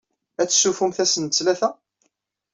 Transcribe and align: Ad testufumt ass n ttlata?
Ad 0.41 0.47
testufumt 0.49 0.97
ass 1.03 1.15
n 1.17 1.25
ttlata? 1.25 1.69